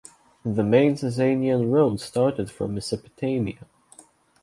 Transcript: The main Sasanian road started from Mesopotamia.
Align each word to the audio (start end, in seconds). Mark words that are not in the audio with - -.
The 0.43 0.63
main 0.63 0.95
Sasanian 0.95 1.71
road 1.71 1.99
started 1.99 2.49
from 2.49 2.73
Mesopotamia. 2.73 3.67